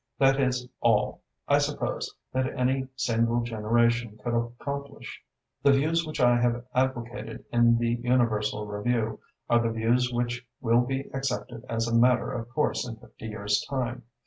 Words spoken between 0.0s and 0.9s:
That is